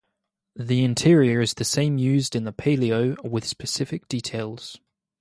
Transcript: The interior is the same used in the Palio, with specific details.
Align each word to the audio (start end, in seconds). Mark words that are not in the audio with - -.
The 0.55 0.83
interior 0.83 1.41
is 1.41 1.53
the 1.53 1.63
same 1.63 1.99
used 1.99 2.35
in 2.35 2.43
the 2.43 2.51
Palio, 2.51 3.17
with 3.21 3.45
specific 3.45 4.07
details. 4.07 4.79